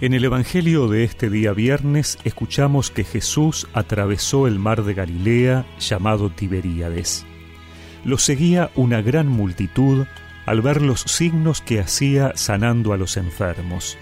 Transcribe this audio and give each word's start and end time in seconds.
En 0.00 0.14
el 0.14 0.24
Evangelio 0.24 0.88
de 0.88 1.04
este 1.04 1.28
día 1.28 1.52
viernes 1.52 2.16
escuchamos 2.24 2.90
que 2.90 3.04
Jesús 3.04 3.68
atravesó 3.74 4.46
el 4.46 4.58
mar 4.58 4.82
de 4.82 4.94
Galilea 4.94 5.66
llamado 5.78 6.30
Tiberíades. 6.30 7.26
Lo 8.06 8.16
seguía 8.16 8.70
una 8.76 9.02
gran 9.02 9.28
multitud 9.28 10.06
al 10.46 10.62
ver 10.62 10.80
los 10.80 11.02
signos 11.02 11.60
que 11.60 11.80
hacía 11.80 12.32
sanando 12.34 12.94
a 12.94 12.96
los 12.96 13.18
enfermos. 13.18 13.98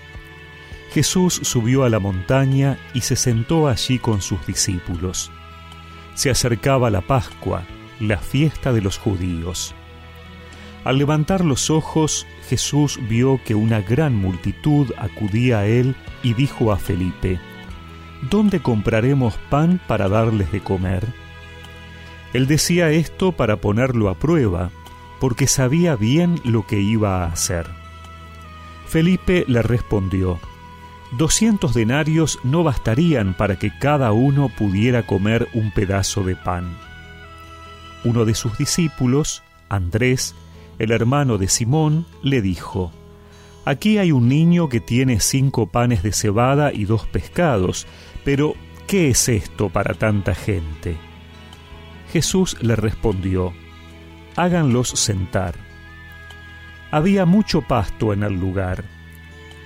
Jesús 0.92 1.40
subió 1.42 1.82
a 1.82 1.90
la 1.90 1.98
montaña 1.98 2.78
y 2.94 3.00
se 3.00 3.16
sentó 3.16 3.66
allí 3.66 3.98
con 3.98 4.22
sus 4.22 4.46
discípulos. 4.46 5.32
Se 6.14 6.30
acercaba 6.30 6.90
la 6.90 7.00
Pascua, 7.00 7.64
la 7.98 8.18
fiesta 8.18 8.72
de 8.72 8.82
los 8.82 8.98
judíos. 8.98 9.74
Al 10.89 10.96
levantar 10.96 11.45
los 11.45 11.69
ojos, 11.69 12.27
Jesús 12.48 12.98
vio 13.10 13.42
que 13.45 13.55
una 13.55 13.83
gran 13.83 14.15
multitud 14.16 14.91
acudía 14.96 15.59
a 15.59 15.66
él 15.66 15.95
y 16.23 16.33
dijo 16.33 16.73
a 16.73 16.79
Felipe, 16.79 17.38
¿Dónde 18.30 18.60
compraremos 18.60 19.37
pan 19.51 19.82
para 19.87 20.09
darles 20.09 20.51
de 20.51 20.60
comer? 20.60 21.06
Él 22.32 22.46
decía 22.46 22.88
esto 22.88 23.32
para 23.32 23.56
ponerlo 23.56 24.09
a 24.09 24.15
prueba, 24.15 24.70
porque 25.20 25.46
sabía 25.46 25.95
bien 25.95 26.41
lo 26.43 26.66
que 26.66 26.80
iba 26.80 27.23
a 27.23 27.27
hacer. 27.27 27.66
Felipe 28.87 29.45
le 29.46 29.60
respondió, 29.60 30.41
Doscientos 31.18 31.74
denarios 31.74 32.38
no 32.45 32.65
bastarían 32.65 33.34
para 33.34 33.59
que 33.59 33.79
cada 33.79 34.12
uno 34.12 34.48
pudiera 34.48 35.02
comer 35.02 35.48
un 35.52 35.70
pedazo 35.70 36.23
de 36.23 36.34
pan. 36.34 36.79
Uno 38.05 38.24
de 38.24 38.34
sus 38.34 38.57
discípulos, 38.57 39.43
Andrés, 39.68 40.34
el 40.78 40.92
hermano 40.92 41.38
de 41.38 41.48
Simón, 41.48 42.06
le 42.23 42.42
dijo, 42.42 42.92
Aquí 43.65 43.98
hay 43.98 44.12
un 44.12 44.29
niño 44.29 44.68
que 44.68 44.80
tiene 44.80 45.21
cinco 45.21 45.66
panes 45.66 46.02
de 46.02 46.12
cebada 46.12 46.73
y 46.73 46.84
dos 46.84 47.07
pescados, 47.07 47.87
pero 48.24 48.54
¿qué 48.87 49.10
es 49.10 49.29
esto 49.29 49.68
para 49.68 49.95
tanta 49.95 50.34
gente? 50.34 50.96
Jesús 52.12 52.56
le 52.62 52.76
respondió, 52.76 53.52
Háganlos 54.37 54.88
sentar. 54.88 55.54
Había 56.90 57.26
mucho 57.26 57.60
pasto 57.60 58.12
en 58.12 58.23
el 58.23 58.34
lugar. 58.34 58.84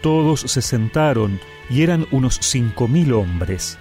Todos 0.03 0.41
se 0.41 0.63
sentaron 0.63 1.39
y 1.71 1.83
eran 1.83 2.07
unos 2.11 2.39
cinco 2.41 2.89
mil 2.89 3.13
hombres. 3.13 3.79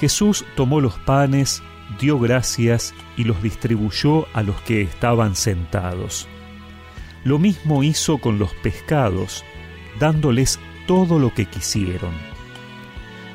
Jesús 0.00 0.46
tomó 0.56 0.80
los 0.80 0.94
panes, 1.00 1.62
dio 1.98 2.18
gracias 2.18 2.94
y 3.16 3.24
los 3.24 3.42
distribuyó 3.42 4.26
a 4.34 4.42
los 4.42 4.60
que 4.62 4.82
estaban 4.82 5.34
sentados. 5.34 6.28
Lo 7.24 7.38
mismo 7.38 7.82
hizo 7.82 8.18
con 8.18 8.38
los 8.38 8.52
pescados, 8.54 9.44
dándoles 9.98 10.58
todo 10.86 11.18
lo 11.18 11.34
que 11.34 11.46
quisieron. 11.46 12.12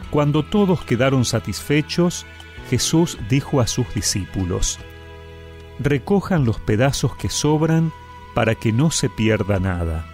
Cuando 0.09 0.43
todos 0.43 0.83
quedaron 0.83 1.25
satisfechos, 1.25 2.25
Jesús 2.69 3.17
dijo 3.29 3.61
a 3.61 3.67
sus 3.67 3.93
discípulos, 3.93 4.79
Recojan 5.79 6.45
los 6.45 6.59
pedazos 6.59 7.15
que 7.15 7.29
sobran 7.29 7.91
para 8.33 8.55
que 8.55 8.71
no 8.71 8.91
se 8.91 9.09
pierda 9.09 9.59
nada. 9.59 10.05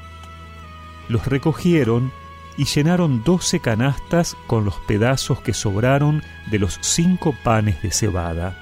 Los 1.08 1.28
recogieron 1.28 2.12
y 2.58 2.66
llenaron 2.66 3.24
doce 3.24 3.60
canastas 3.60 4.36
con 4.48 4.66
los 4.66 4.76
pedazos 4.88 5.42
que 5.42 5.54
sobraron 5.54 6.24
de 6.50 6.60
los 6.60 6.78
cinco 6.82 7.36
panes 7.44 7.82
de 7.82 7.92
cebada. 7.92 8.58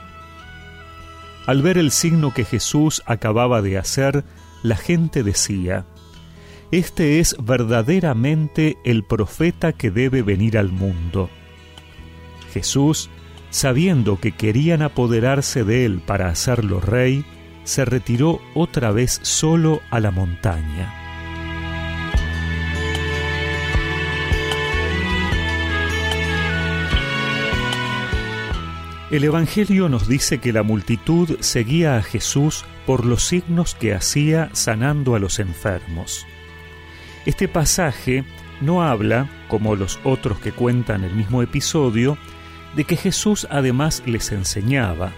Al 1.47 1.61
ver 1.61 1.77
el 1.77 1.91
signo 1.91 2.33
que 2.33 2.45
Jesús 2.45 3.01
acababa 3.05 3.61
de 3.61 3.77
hacer, 3.77 4.23
la 4.61 4.75
gente 4.75 5.23
decía, 5.23 5.85
Este 6.71 7.19
es 7.19 7.35
verdaderamente 7.39 8.77
el 8.83 9.03
profeta 9.03 9.73
que 9.73 9.89
debe 9.89 10.21
venir 10.21 10.57
al 10.57 10.69
mundo. 10.69 11.29
Jesús, 12.53 13.09
sabiendo 13.49 14.19
que 14.19 14.31
querían 14.31 14.81
apoderarse 14.81 15.63
de 15.63 15.85
él 15.85 16.01
para 16.05 16.29
hacerlo 16.29 16.81
rey, 16.81 17.25
se 17.63 17.85
retiró 17.85 18.39
otra 18.53 18.91
vez 18.91 19.19
solo 19.23 19.81
a 19.89 19.99
la 19.99 20.11
montaña. 20.11 20.98
El 29.11 29.23
Evangelio 29.23 29.89
nos 29.89 30.07
dice 30.07 30.37
que 30.37 30.53
la 30.53 30.61
multitud 30.61 31.37
seguía 31.39 31.97
a 31.97 32.03
Jesús 32.03 32.63
por 32.85 33.05
los 33.05 33.23
signos 33.23 33.73
que 33.73 33.95
hacía 33.95 34.51
sanando 34.53 35.15
a 35.15 35.19
los 35.19 35.39
enfermos. 35.39 36.27
Este 37.25 37.47
pasaje 37.47 38.23
no 38.61 38.83
habla, 38.83 39.27
como 39.47 39.75
los 39.75 39.99
otros 40.03 40.37
que 40.39 40.51
cuentan 40.51 41.03
el 41.03 41.15
mismo 41.15 41.41
episodio, 41.41 42.19
de 42.75 42.83
que 42.83 42.97
Jesús 42.97 43.47
además 43.49 44.03
les 44.05 44.31
enseñaba, 44.31 45.11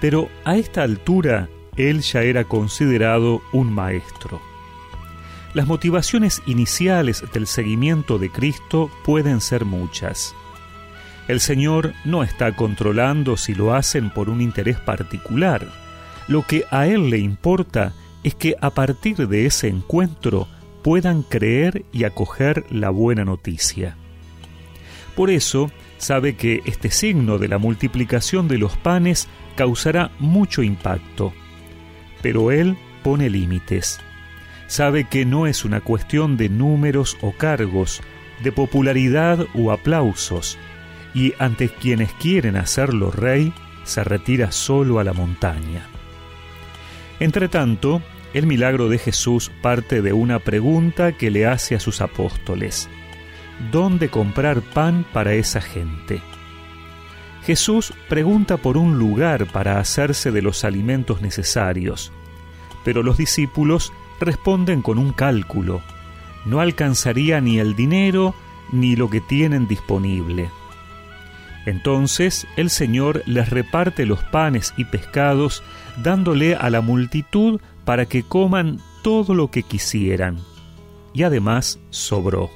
pero 0.00 0.28
a 0.44 0.56
esta 0.56 0.84
altura 0.84 1.48
él 1.76 2.02
ya 2.02 2.22
era 2.22 2.44
considerado 2.44 3.42
un 3.52 3.72
maestro. 3.72 4.40
Las 5.54 5.66
motivaciones 5.66 6.40
iniciales 6.46 7.24
del 7.32 7.48
seguimiento 7.48 8.18
de 8.18 8.30
Cristo 8.30 8.92
pueden 9.04 9.40
ser 9.40 9.64
muchas. 9.64 10.36
El 11.28 11.40
Señor 11.40 11.92
no 12.06 12.22
está 12.22 12.56
controlando 12.56 13.36
si 13.36 13.54
lo 13.54 13.74
hacen 13.74 14.08
por 14.08 14.30
un 14.30 14.40
interés 14.40 14.78
particular. 14.80 15.68
Lo 16.26 16.42
que 16.42 16.64
a 16.70 16.86
Él 16.86 17.10
le 17.10 17.18
importa 17.18 17.92
es 18.24 18.34
que 18.34 18.56
a 18.60 18.70
partir 18.70 19.28
de 19.28 19.44
ese 19.44 19.68
encuentro 19.68 20.48
puedan 20.82 21.22
creer 21.22 21.84
y 21.92 22.04
acoger 22.04 22.64
la 22.70 22.88
buena 22.88 23.26
noticia. 23.26 23.94
Por 25.14 25.30
eso, 25.30 25.70
sabe 25.98 26.34
que 26.34 26.62
este 26.64 26.90
signo 26.90 27.38
de 27.38 27.48
la 27.48 27.58
multiplicación 27.58 28.48
de 28.48 28.56
los 28.56 28.78
panes 28.78 29.28
causará 29.54 30.10
mucho 30.18 30.62
impacto. 30.62 31.34
Pero 32.22 32.52
Él 32.52 32.78
pone 33.02 33.28
límites. 33.28 34.00
Sabe 34.66 35.04
que 35.04 35.26
no 35.26 35.46
es 35.46 35.66
una 35.66 35.82
cuestión 35.82 36.38
de 36.38 36.48
números 36.48 37.18
o 37.20 37.32
cargos, 37.32 38.00
de 38.42 38.52
popularidad 38.52 39.46
o 39.54 39.72
aplausos, 39.72 40.56
y 41.18 41.34
ante 41.40 41.68
quienes 41.68 42.12
quieren 42.12 42.54
hacerlo 42.56 43.10
rey, 43.10 43.52
se 43.82 44.04
retira 44.04 44.52
solo 44.52 45.00
a 45.00 45.04
la 45.04 45.12
montaña. 45.12 45.88
Entretanto, 47.18 48.00
el 48.34 48.46
milagro 48.46 48.88
de 48.88 48.98
Jesús 48.98 49.50
parte 49.60 50.00
de 50.00 50.12
una 50.12 50.38
pregunta 50.38 51.10
que 51.10 51.32
le 51.32 51.44
hace 51.44 51.74
a 51.74 51.80
sus 51.80 52.00
apóstoles. 52.02 52.88
¿Dónde 53.72 54.10
comprar 54.10 54.60
pan 54.60 55.04
para 55.12 55.34
esa 55.34 55.60
gente? 55.60 56.22
Jesús 57.44 57.92
pregunta 58.08 58.56
por 58.56 58.76
un 58.76 58.96
lugar 58.96 59.46
para 59.46 59.80
hacerse 59.80 60.30
de 60.30 60.42
los 60.42 60.62
alimentos 60.62 61.20
necesarios, 61.20 62.12
pero 62.84 63.02
los 63.02 63.18
discípulos 63.18 63.92
responden 64.20 64.82
con 64.82 64.98
un 64.98 65.12
cálculo. 65.12 65.82
No 66.44 66.60
alcanzaría 66.60 67.40
ni 67.40 67.58
el 67.58 67.74
dinero 67.74 68.36
ni 68.70 68.94
lo 68.94 69.10
que 69.10 69.20
tienen 69.20 69.66
disponible. 69.66 70.48
Entonces 71.66 72.46
el 72.56 72.70
Señor 72.70 73.22
les 73.26 73.50
reparte 73.50 74.06
los 74.06 74.22
panes 74.22 74.72
y 74.76 74.84
pescados, 74.84 75.62
dándole 76.02 76.54
a 76.54 76.70
la 76.70 76.80
multitud 76.80 77.60
para 77.84 78.06
que 78.06 78.22
coman 78.22 78.78
todo 79.02 79.34
lo 79.34 79.50
que 79.50 79.62
quisieran. 79.62 80.38
Y 81.12 81.24
además 81.24 81.78
sobró. 81.90 82.50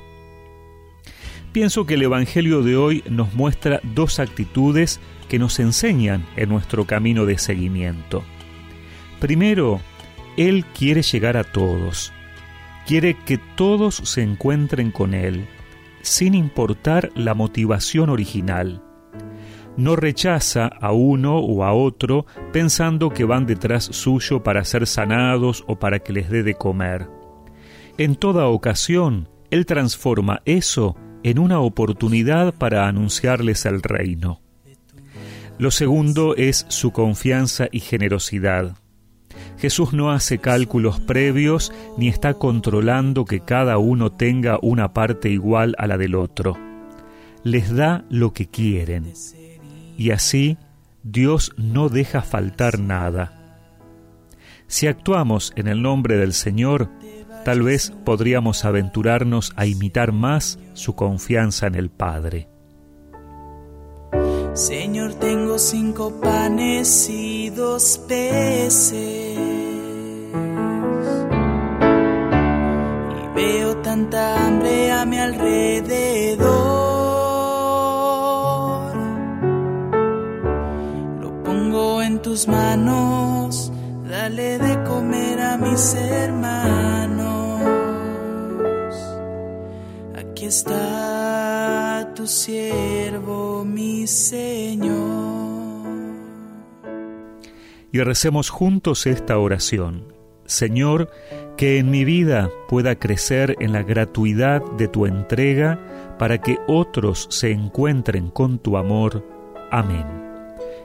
Pienso 1.52 1.84
que 1.84 1.94
el 1.94 2.02
Evangelio 2.02 2.62
de 2.62 2.76
hoy 2.76 3.04
nos 3.10 3.34
muestra 3.34 3.80
dos 3.82 4.18
actitudes 4.18 5.00
que 5.28 5.38
nos 5.38 5.58
enseñan 5.58 6.24
en 6.36 6.48
nuestro 6.48 6.86
camino 6.86 7.26
de 7.26 7.36
seguimiento. 7.36 8.22
Primero, 9.20 9.80
Él 10.38 10.64
quiere 10.66 11.02
llegar 11.02 11.36
a 11.36 11.44
todos. 11.44 12.12
Quiere 12.86 13.14
que 13.26 13.38
todos 13.38 13.96
se 13.96 14.22
encuentren 14.22 14.90
con 14.90 15.12
Él, 15.12 15.46
sin 16.00 16.34
importar 16.34 17.10
la 17.14 17.34
motivación 17.34 18.08
original 18.08 18.82
no 19.76 19.96
rechaza 19.96 20.66
a 20.66 20.92
uno 20.92 21.38
o 21.38 21.64
a 21.64 21.72
otro 21.72 22.26
pensando 22.52 23.10
que 23.10 23.24
van 23.24 23.46
detrás 23.46 23.84
suyo 23.84 24.42
para 24.42 24.64
ser 24.64 24.86
sanados 24.86 25.64
o 25.66 25.76
para 25.78 26.00
que 26.00 26.12
les 26.12 26.30
dé 26.30 26.42
de 26.42 26.54
comer. 26.54 27.08
En 27.98 28.16
toda 28.16 28.46
ocasión, 28.46 29.28
Él 29.50 29.66
transforma 29.66 30.42
eso 30.44 30.96
en 31.22 31.38
una 31.38 31.60
oportunidad 31.60 32.54
para 32.54 32.88
anunciarles 32.88 33.64
el 33.66 33.82
reino. 33.82 34.40
Lo 35.58 35.70
segundo 35.70 36.34
es 36.36 36.66
su 36.68 36.90
confianza 36.90 37.68
y 37.70 37.80
generosidad. 37.80 38.76
Jesús 39.58 39.92
no 39.92 40.10
hace 40.10 40.38
cálculos 40.38 40.98
previos 41.00 41.72
ni 41.96 42.08
está 42.08 42.34
controlando 42.34 43.24
que 43.24 43.40
cada 43.40 43.78
uno 43.78 44.10
tenga 44.10 44.58
una 44.60 44.92
parte 44.92 45.30
igual 45.30 45.74
a 45.78 45.86
la 45.86 45.98
del 45.98 46.16
otro. 46.16 46.58
Les 47.44 47.74
da 47.74 48.04
lo 48.08 48.32
que 48.32 48.48
quieren 48.48 49.12
y 49.96 50.10
así 50.10 50.58
Dios 51.02 51.52
no 51.56 51.88
deja 51.88 52.22
faltar 52.22 52.78
nada. 52.78 53.38
Si 54.66 54.86
actuamos 54.86 55.52
en 55.56 55.68
el 55.68 55.82
nombre 55.82 56.16
del 56.16 56.32
Señor, 56.32 56.88
tal 57.44 57.62
vez 57.62 57.92
podríamos 58.04 58.64
aventurarnos 58.64 59.52
a 59.56 59.66
imitar 59.66 60.12
más 60.12 60.58
su 60.74 60.94
confianza 60.94 61.66
en 61.66 61.74
el 61.74 61.90
Padre. 61.90 62.48
Señor, 64.54 65.14
tengo 65.14 65.58
cinco 65.58 66.20
panes 66.20 67.08
y 67.08 67.48
dos 67.50 68.00
peces. 68.06 68.92
Y 73.12 73.34
veo 73.34 73.76
tanta 73.78 74.46
hambre 74.46 74.92
a 74.92 75.06
mi 75.06 75.18
alrededor. 75.18 76.91
Manos, 82.48 83.70
dale 84.08 84.58
de 84.58 84.82
comer 84.84 85.38
a 85.38 85.58
mis 85.58 85.94
hermanos. 85.94 87.60
Aquí 90.16 90.46
está 90.46 92.10
tu 92.14 92.26
siervo, 92.26 93.64
mi 93.64 94.06
Señor. 94.06 94.92
Y 97.92 98.00
recemos 98.00 98.48
juntos 98.48 99.06
esta 99.06 99.38
oración. 99.38 100.14
Señor, 100.46 101.10
que 101.58 101.78
en 101.78 101.90
mi 101.90 102.06
vida 102.06 102.48
pueda 102.66 102.98
crecer 102.98 103.56
en 103.60 103.72
la 103.72 103.82
gratuidad 103.82 104.62
de 104.78 104.88
tu 104.88 105.04
entrega 105.04 105.78
para 106.18 106.38
que 106.38 106.58
otros 106.66 107.26
se 107.30 107.50
encuentren 107.50 108.30
con 108.30 108.58
tu 108.58 108.78
amor. 108.78 109.22
Amén. 109.70 110.31